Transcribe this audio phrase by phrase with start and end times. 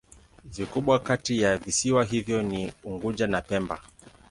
[0.45, 3.81] Vikubwa kati ya visiwa hivyo ni Unguja na Pemba.